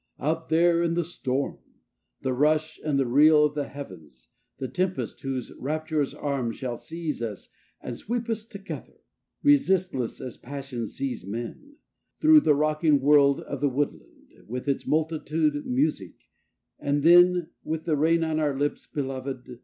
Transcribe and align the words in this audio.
out 0.19 0.49
there 0.49 0.81
in 0.81 0.95
the 0.95 1.03
storm! 1.03 1.59
The 2.23 2.33
rush 2.33 2.79
and 2.83 2.97
the 2.97 3.05
reel 3.05 3.45
of 3.45 3.53
the 3.53 3.67
heavens, 3.67 4.29
the 4.57 4.67
tempest, 4.67 5.21
whose 5.21 5.51
rapturous 5.59 6.15
arm 6.15 6.53
Shall 6.53 6.77
seize 6.79 7.21
us 7.21 7.49
and 7.81 7.95
sweep 7.95 8.27
us 8.27 8.43
together, 8.43 8.95
resistless 9.43 10.19
as 10.19 10.37
passions 10.37 10.95
seize 10.97 11.23
men, 11.27 11.75
Through 12.19 12.39
the 12.39 12.55
rocking 12.55 12.99
world 12.99 13.41
of 13.41 13.61
the 13.61 13.69
woodland, 13.69 14.43
with 14.47 14.67
its 14.67 14.87
multitude 14.87 15.67
music, 15.67 16.15
and 16.79 17.03
then, 17.03 17.51
With 17.63 17.83
the 17.83 17.95
rain 17.95 18.23
on 18.23 18.39
our 18.39 18.57
lips, 18.57 18.87
belovéd! 18.91 19.59